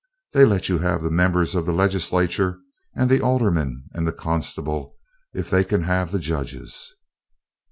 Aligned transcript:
They 0.33 0.45
let 0.45 0.67
you 0.67 0.79
have 0.79 1.03
the 1.03 1.11
members 1.11 1.53
of 1.53 1.67
the 1.67 1.71
Legislature, 1.71 2.57
and 2.95 3.07
the 3.07 3.21
Aldermen 3.21 3.83
and 3.93 4.07
the 4.07 4.11
Constable, 4.11 4.95
if 5.31 5.47
they 5.51 5.63
can 5.63 5.83
have 5.83 6.11
the 6.11 6.17
judges. 6.17 6.91